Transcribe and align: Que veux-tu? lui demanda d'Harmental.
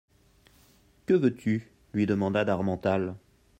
Que 1.05 1.13
veux-tu? 1.13 1.71
lui 1.93 2.07
demanda 2.07 2.43
d'Harmental. 2.43 3.13